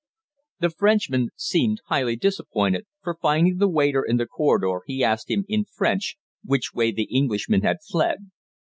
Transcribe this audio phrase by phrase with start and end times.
[0.61, 5.45] The Frenchman seemed highly disappointed, for finding the waiter in the corridor he asked him
[5.47, 8.31] in French which way the Englishman had fled.